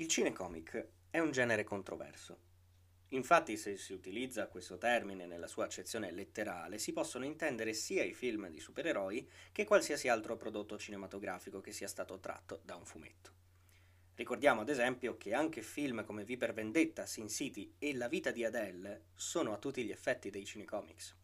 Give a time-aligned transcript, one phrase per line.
[0.00, 2.38] Il cinecomic è un genere controverso.
[3.08, 8.14] Infatti, se si utilizza questo termine nella sua accezione letterale, si possono intendere sia i
[8.14, 13.32] film di supereroi che qualsiasi altro prodotto cinematografico che sia stato tratto da un fumetto.
[14.14, 18.30] Ricordiamo ad esempio che anche film come V per Vendetta, Sin City e La vita
[18.30, 21.16] di Adele sono a tutti gli effetti dei cinecomics.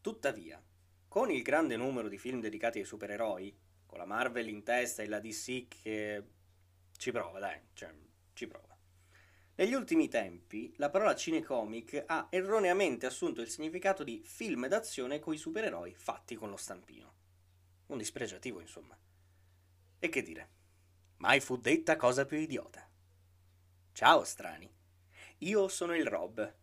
[0.00, 0.62] Tuttavia,
[1.08, 3.52] con il grande numero di film dedicati ai supereroi,
[3.84, 6.22] con la Marvel in testa e la DC che
[6.96, 7.92] ci prova, dai, cioè,
[8.32, 8.76] ci prova.
[9.56, 15.36] Negli ultimi tempi, la parola cinecomic ha erroneamente assunto il significato di film d'azione coi
[15.36, 17.12] supereroi fatti con lo stampino.
[17.86, 18.98] Un dispregiativo, insomma.
[20.00, 20.50] E che dire?
[21.18, 22.84] Mai fu detta cosa più idiota.
[23.92, 24.68] Ciao, strani.
[25.38, 26.54] Io sono il Rob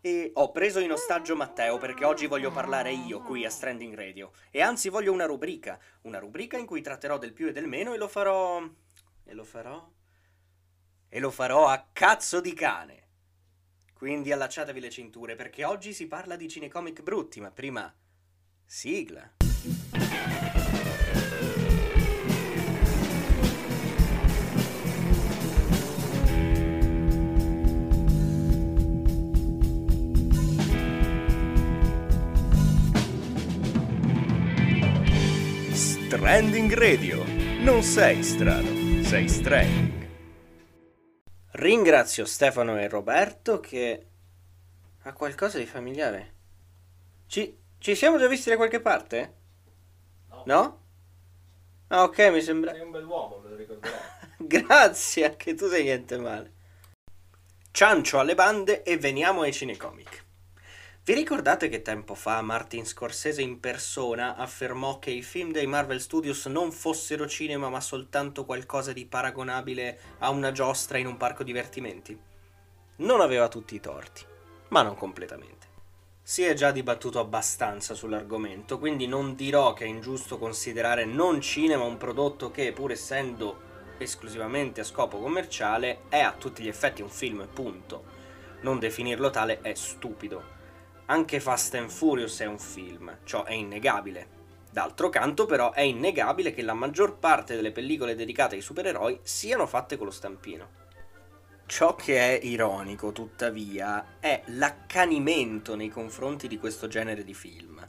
[0.00, 4.32] e ho preso in ostaggio Matteo perché oggi voglio parlare io qui a Stranding Radio.
[4.50, 5.78] E anzi voglio una rubrica.
[6.02, 8.68] Una rubrica in cui tratterò del più e del meno e lo farò
[9.24, 9.88] e lo farò?
[11.08, 13.08] E lo farò a cazzo di cane.
[13.92, 17.92] Quindi allacciatevi le cinture perché oggi si parla di cinecomic brutti, ma prima
[18.64, 19.36] sigla.
[35.72, 37.24] Stranding Radio.
[37.60, 38.69] Non sei strano
[39.10, 40.08] sei Stranding.
[41.54, 44.06] Ringrazio Stefano e Roberto che
[45.02, 46.34] ha qualcosa di familiare.
[47.26, 49.34] Ci, ci siamo già visti da qualche parte?
[50.28, 50.42] No.
[50.46, 50.80] No?
[51.88, 52.70] Ah, ok, mi sembra.
[52.70, 53.96] Sei un bell'uomo, me lo ricorderò.
[54.38, 56.52] Grazie, anche tu sei niente male.
[57.72, 60.24] Ciancio alle bande e veniamo ai cinecomic.
[61.10, 66.00] Vi ricordate che tempo fa Martin Scorsese in persona affermò che i film dei Marvel
[66.00, 71.42] Studios non fossero cinema ma soltanto qualcosa di paragonabile a una giostra in un parco
[71.42, 72.16] divertimenti?
[72.98, 74.24] Non aveva tutti i torti,
[74.68, 75.66] ma non completamente.
[76.22, 81.82] Si è già dibattuto abbastanza sull'argomento, quindi non dirò che è ingiusto considerare non cinema
[81.82, 83.60] un prodotto che, pur essendo
[83.98, 88.04] esclusivamente a scopo commerciale, è a tutti gli effetti un film, punto.
[88.60, 90.58] Non definirlo tale è stupido
[91.10, 94.38] anche Fast and Furious è un film, ciò è innegabile.
[94.70, 99.66] D'altro canto, però, è innegabile che la maggior parte delle pellicole dedicate ai supereroi siano
[99.66, 100.78] fatte con lo stampino.
[101.66, 107.84] Ciò che è ironico, tuttavia, è l'accanimento nei confronti di questo genere di film,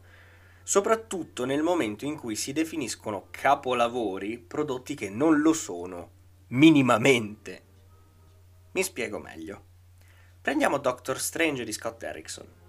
[0.63, 6.09] soprattutto nel momento in cui si definiscono capolavori prodotti che non lo sono,
[6.47, 7.63] minimamente.
[8.71, 9.65] Mi spiego meglio.
[10.41, 12.60] Prendiamo Doctor Strange di Scott Derrickson.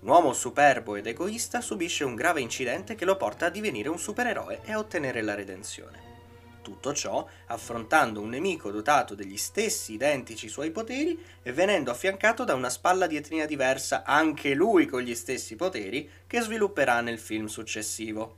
[0.00, 3.98] Un uomo superbo ed egoista subisce un grave incidente che lo porta a divenire un
[3.98, 6.06] supereroe e a ottenere la redenzione.
[6.62, 12.54] Tutto ciò affrontando un nemico dotato degli stessi identici suoi poteri e venendo affiancato da
[12.54, 17.46] una spalla di etnia diversa, anche lui con gli stessi poteri, che svilupperà nel film
[17.46, 18.36] successivo.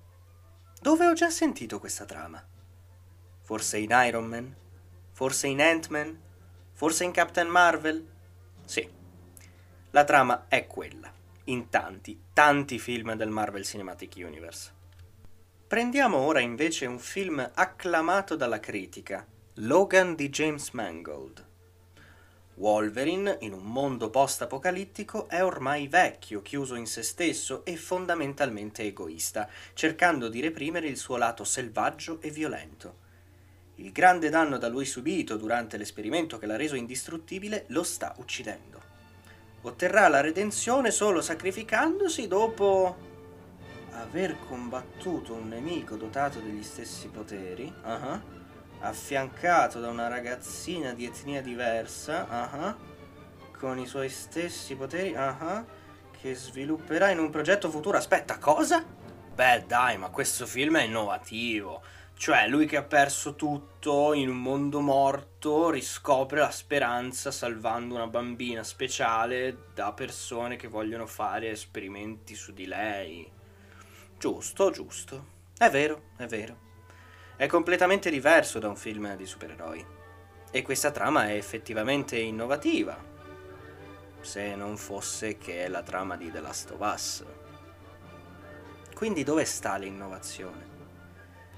[0.80, 2.42] Dove ho già sentito questa trama?
[3.42, 4.56] Forse in Iron Man?
[5.12, 6.18] Forse in Ant-Man?
[6.72, 8.06] Forse in Captain Marvel?
[8.64, 8.88] Sì.
[9.90, 11.18] La trama è quella
[11.50, 14.72] in tanti, tanti film del Marvel Cinematic Universe.
[15.66, 21.44] Prendiamo ora invece un film acclamato dalla critica, Logan di James Mangold.
[22.54, 29.48] Wolverine, in un mondo post-apocalittico, è ormai vecchio, chiuso in se stesso e fondamentalmente egoista,
[29.72, 33.08] cercando di reprimere il suo lato selvaggio e violento.
[33.76, 38.79] Il grande danno da lui subito durante l'esperimento che l'ha reso indistruttibile lo sta uccidendo
[39.62, 43.08] otterrà la redenzione solo sacrificandosi dopo
[43.92, 48.20] aver combattuto un nemico dotato degli stessi poteri, uh-huh,
[48.80, 52.74] affiancato da una ragazzina di etnia diversa, uh-huh,
[53.58, 55.64] con i suoi stessi poteri, uh-huh,
[56.20, 57.98] che svilupperà in un progetto futuro.
[57.98, 58.82] Aspetta, cosa?
[59.34, 61.82] Beh, dai, ma questo film è innovativo.
[62.20, 68.08] Cioè, lui che ha perso tutto in un mondo morto riscopre la speranza salvando una
[68.08, 73.26] bambina speciale da persone che vogliono fare esperimenti su di lei.
[74.18, 75.26] Giusto, giusto.
[75.56, 76.58] È vero, è vero.
[77.36, 79.86] È completamente diverso da un film di supereroi.
[80.50, 83.02] E questa trama è effettivamente innovativa.
[84.20, 87.24] Se non fosse che è la trama di The Last of Us.
[88.94, 90.79] Quindi dove sta l'innovazione?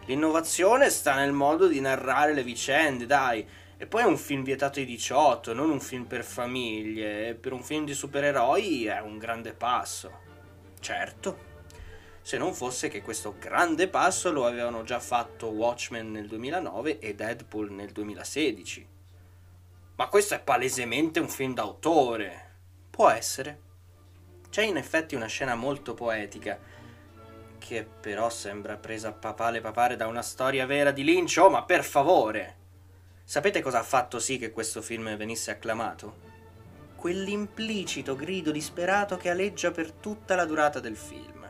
[0.06, 3.46] L'innovazione sta nel modo di narrare le vicende, dai.
[3.76, 7.34] E poi è un film vietato ai 18, non un film per famiglie.
[7.34, 10.20] Per un film di supereroi è un grande passo.
[10.80, 11.50] Certo.
[12.20, 17.14] Se non fosse che questo grande passo lo avevano già fatto Watchmen nel 2009 e
[17.14, 18.88] Deadpool nel 2016.
[19.96, 22.50] Ma questo è palesemente un film d'autore.
[22.90, 23.60] Può essere.
[24.50, 26.58] C'è in effetti una scena molto poetica,
[27.64, 31.38] che però sembra presa a papale papare da una storia vera di Lynch.
[31.38, 32.56] Oh, ma per favore!
[33.22, 36.30] Sapete cosa ha fatto sì che questo film venisse acclamato?
[36.96, 41.48] Quell'implicito grido disperato che aleggia per tutta la durata del film.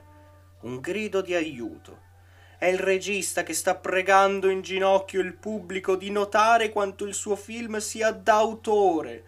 [0.60, 2.10] Un grido di aiuto
[2.58, 7.36] è il regista che sta pregando in ginocchio il pubblico di notare quanto il suo
[7.36, 9.24] film sia d'autore.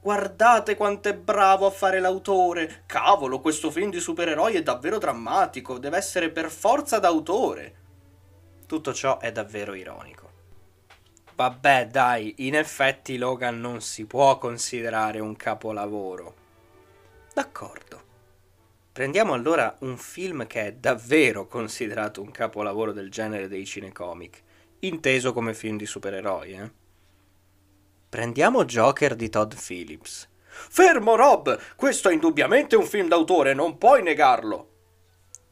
[0.00, 2.84] Guardate quanto è bravo a fare l'autore.
[2.86, 7.74] Cavolo, questo film di supereroi è davvero drammatico, deve essere per forza d'autore.
[8.66, 10.30] Tutto ciò è davvero ironico.
[11.34, 16.34] Vabbè, dai, in effetti Logan non si può considerare un capolavoro.
[17.34, 18.02] D'accordo.
[18.92, 24.42] Prendiamo allora un film che è davvero considerato un capolavoro del genere dei cinecomic,
[24.80, 26.70] inteso come film di supereroi, eh?
[28.08, 30.26] Prendiamo Joker di Todd Phillips.
[30.48, 31.60] Fermo Rob!
[31.76, 34.70] Questo è indubbiamente un film d'autore, non puoi negarlo!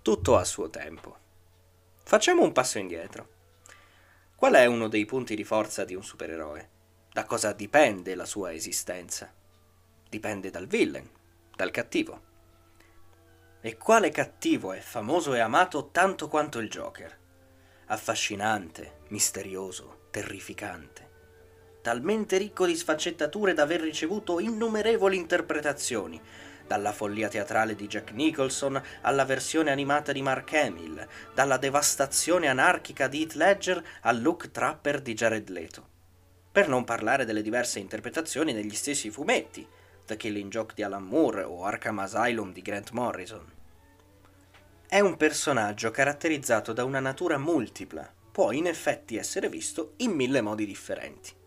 [0.01, 1.19] Tutto a suo tempo.
[2.03, 3.29] Facciamo un passo indietro.
[4.35, 6.71] Qual è uno dei punti di forza di un supereroe?
[7.13, 9.31] Da cosa dipende la sua esistenza?
[10.09, 11.07] Dipende dal villain,
[11.55, 12.23] dal cattivo.
[13.61, 17.19] E quale cattivo è famoso e amato tanto quanto il Joker?
[17.89, 21.16] Affascinante, misterioso, terrificante.
[21.87, 26.21] Talmente ricco di sfaccettature da aver ricevuto innumerevoli interpretazioni,
[26.67, 33.07] dalla follia teatrale di Jack Nicholson alla versione animata di Mark Hamill, dalla devastazione anarchica
[33.07, 35.89] di Heath Ledger al look trapper di Jared Leto.
[36.51, 39.65] Per non parlare delle diverse interpretazioni negli stessi fumetti,
[40.07, 43.47] The Killing Joke di Alan Moore o Arkham Asylum di Grant Morrison.
[44.89, 50.41] È un personaggio caratterizzato da una natura multipla, può in effetti essere visto in mille
[50.41, 51.45] modi differenti.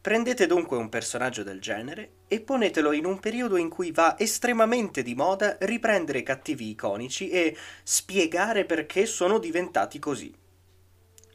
[0.00, 5.02] Prendete dunque un personaggio del genere e ponetelo in un periodo in cui va estremamente
[5.02, 10.32] di moda riprendere cattivi iconici e spiegare perché sono diventati così.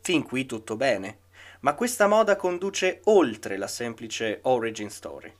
[0.01, 1.19] Fin qui tutto bene,
[1.59, 5.33] ma questa moda conduce oltre la semplice origin story.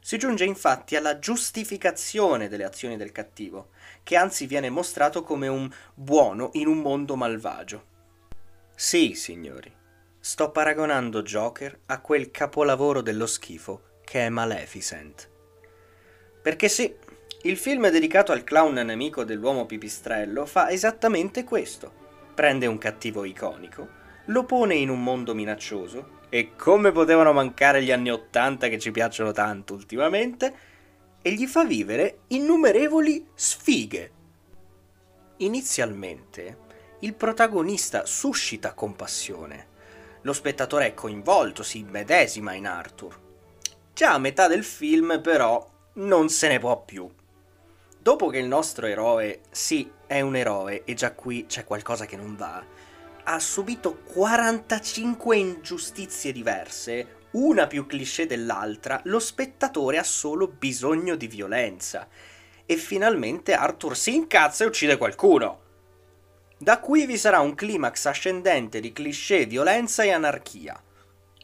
[0.00, 3.70] Si giunge infatti alla giustificazione delle azioni del cattivo,
[4.02, 7.84] che anzi viene mostrato come un buono in un mondo malvagio.
[8.74, 9.72] Sì, signori,
[10.20, 15.28] sto paragonando Joker a quel capolavoro dello schifo che è Maleficent.
[16.42, 16.94] Perché sì,
[17.42, 21.92] il film dedicato al clown nemico dell'uomo pipistrello fa esattamente questo.
[22.34, 23.88] Prende un cattivo iconico,
[24.26, 28.90] lo pone in un mondo minaccioso e come potevano mancare gli anni Ottanta che ci
[28.90, 30.54] piacciono tanto ultimamente,
[31.22, 34.12] e gli fa vivere innumerevoli sfighe.
[35.38, 36.68] Inizialmente
[37.00, 39.69] il protagonista suscita compassione.
[40.22, 43.18] Lo spettatore è coinvolto, si immedesima in Arthur.
[43.94, 47.10] Già a metà del film, però, non se ne può più.
[47.98, 52.16] Dopo che il nostro eroe, sì, è un eroe e già qui c'è qualcosa che
[52.16, 52.64] non va,
[53.24, 61.28] ha subito 45 ingiustizie diverse, una più cliché dell'altra, lo spettatore ha solo bisogno di
[61.28, 62.08] violenza.
[62.66, 65.68] E finalmente Arthur si incazza e uccide qualcuno.
[66.62, 70.78] Da qui vi sarà un climax ascendente di cliché, violenza e anarchia.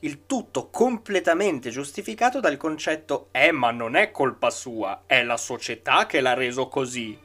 [0.01, 6.05] Il tutto completamente giustificato dal concetto Eh, ma non è colpa sua, è la società
[6.05, 7.19] che l'ha reso così.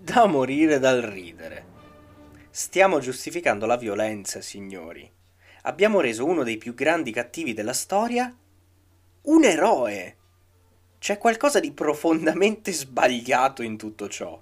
[0.00, 1.66] Da morire dal ridere.
[2.50, 5.08] Stiamo giustificando la violenza, signori.
[5.62, 8.36] Abbiamo reso uno dei più grandi cattivi della storia
[9.22, 10.16] un eroe.
[10.98, 14.36] C'è qualcosa di profondamente sbagliato in tutto ciò.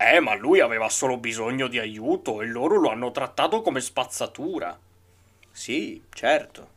[0.00, 4.78] Eh, ma lui aveva solo bisogno di aiuto e loro lo hanno trattato come spazzatura.
[5.50, 6.76] Sì, certo.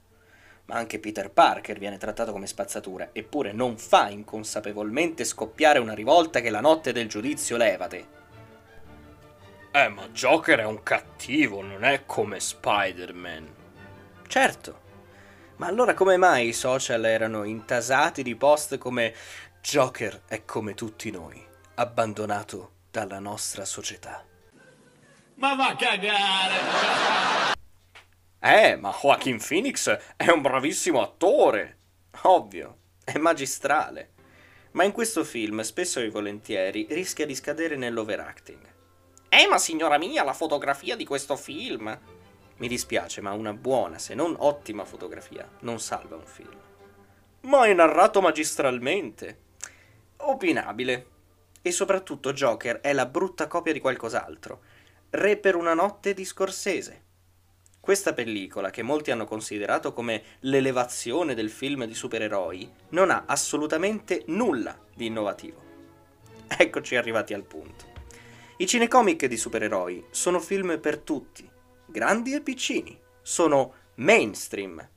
[0.66, 6.42] Ma anche Peter Parker viene trattato come spazzatura, eppure non fa inconsapevolmente scoppiare una rivolta
[6.42, 8.08] che la notte del giudizio levate.
[9.72, 13.54] Eh, ma Joker è un cattivo, non è come Spider-Man.
[14.26, 14.80] Certo.
[15.58, 19.14] Ma allora come mai i social erano intasati di post come
[19.62, 21.40] Joker è come tutti noi,
[21.76, 24.24] abbandonato dalla nostra società?
[25.36, 27.60] Ma va a cagare!
[28.40, 31.78] Eh, ma Joaquin Phoenix è un bravissimo attore.
[32.24, 34.12] Ovvio, è magistrale.
[34.72, 38.60] Ma in questo film, spesso e volentieri, rischia di scadere nell'overacting.
[39.30, 41.98] Eh, ma signora mia, la fotografia di questo film.
[42.58, 46.60] Mi dispiace, ma una buona, se non ottima fotografia non salva un film.
[47.42, 49.40] Ma è narrato magistralmente.
[50.18, 51.06] Opinabile.
[51.62, 54.62] E soprattutto Joker è la brutta copia di qualcos'altro.
[55.12, 57.04] Re per una notte di Scorsese.
[57.80, 64.24] Questa pellicola, che molti hanno considerato come l'elevazione del film di supereroi, non ha assolutamente
[64.28, 65.62] nulla di innovativo.
[66.48, 67.86] Eccoci arrivati al punto.
[68.58, 71.50] I cinecomic di supereroi sono film per tutti,
[71.88, 74.88] grandi e piccini, sono mainstream.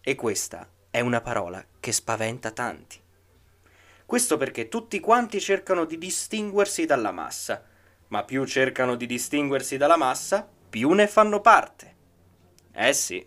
[0.00, 3.00] E questa è una parola che spaventa tanti.
[4.08, 7.62] Questo perché tutti quanti cercano di distinguersi dalla massa,
[8.06, 11.94] ma più cercano di distinguersi dalla massa, più ne fanno parte.
[12.72, 13.22] Eh sì.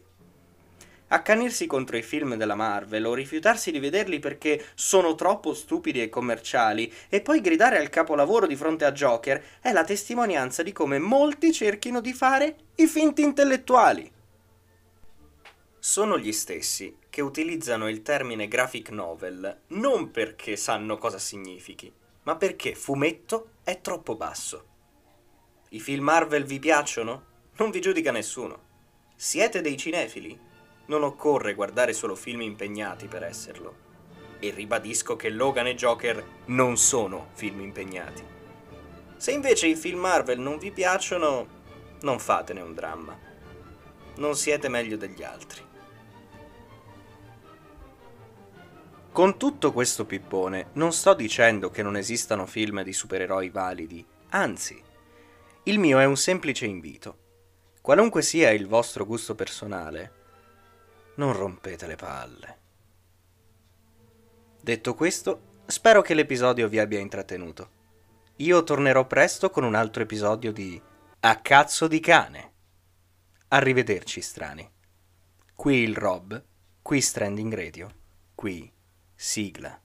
[1.09, 6.09] Accanirsi contro i film della Marvel o rifiutarsi di vederli perché sono troppo stupidi e
[6.09, 10.97] commerciali e poi gridare al capolavoro di fronte a Joker è la testimonianza di come
[10.97, 14.11] molti cerchino di fare i finti intellettuali.
[15.83, 22.35] Sono gli stessi che utilizzano il termine graphic novel non perché sanno cosa significhi, ma
[22.35, 24.65] perché fumetto è troppo basso.
[25.69, 27.23] I film Marvel vi piacciono?
[27.57, 28.59] Non vi giudica nessuno.
[29.15, 30.39] Siete dei cinefili?
[30.85, 33.75] Non occorre guardare solo film impegnati per esserlo.
[34.38, 38.23] E ribadisco che Logan e Joker non sono film impegnati.
[39.17, 41.47] Se invece i film Marvel non vi piacciono,
[42.01, 43.17] non fatene un dramma.
[44.17, 45.69] Non siete meglio degli altri.
[49.11, 54.81] Con tutto questo pippone non sto dicendo che non esistano film di supereroi validi, anzi,
[55.63, 57.21] il mio è un semplice invito
[57.81, 60.11] Qualunque sia il vostro gusto personale,
[61.15, 62.59] non rompete le palle.
[64.61, 67.79] Detto questo, spero che l'episodio vi abbia intrattenuto.
[68.35, 70.79] Io tornerò presto con un altro episodio di
[71.21, 72.51] A cazzo di cane.
[73.47, 74.69] Arrivederci, strani.
[75.55, 76.39] Qui il Rob,
[76.83, 77.89] qui Stranding Radio,
[78.35, 78.71] qui
[79.21, 79.79] sigla.